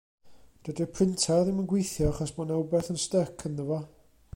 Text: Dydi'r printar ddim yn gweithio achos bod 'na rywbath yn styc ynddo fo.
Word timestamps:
Dydi'r 0.67 0.89
printar 0.93 1.43
ddim 1.49 1.61
yn 1.65 1.69
gweithio 1.75 2.09
achos 2.15 2.35
bod 2.39 2.51
'na 2.51 2.59
rywbath 2.63 2.91
yn 2.95 3.03
styc 3.07 3.49
ynddo 3.53 3.69
fo. 3.73 3.83